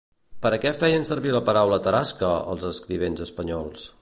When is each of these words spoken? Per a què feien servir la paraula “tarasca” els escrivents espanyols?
Per 0.45 0.51
a 0.55 0.57
què 0.63 0.71
feien 0.83 1.05
servir 1.11 1.35
la 1.37 1.43
paraula 1.51 1.81
“tarasca” 1.89 2.35
els 2.55 2.69
escrivents 2.75 3.27
espanyols? 3.29 3.91